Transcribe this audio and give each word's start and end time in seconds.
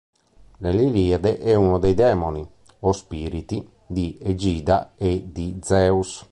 Nell'Iliade 0.61 1.37
è 1.37 1.53
uno 1.53 1.77
dei 1.77 1.93
demoni, 1.93 2.43
o 2.79 2.91
spiriti, 2.91 3.69
di 3.85 4.17
Egida 4.19 4.93
e 4.97 5.31
di 5.31 5.59
Zeus. 5.61 6.27